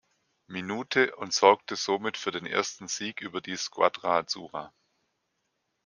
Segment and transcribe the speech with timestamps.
[0.47, 4.73] Minute und sorgte somit für den ersten Sieg über die "„Squadra Azzurra“".